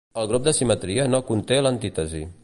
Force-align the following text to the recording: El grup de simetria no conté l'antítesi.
El 0.19 0.27
grup 0.29 0.47
de 0.47 0.53
simetria 0.59 1.05
no 1.15 1.19
conté 1.27 1.63
l'antítesi. 1.67 2.25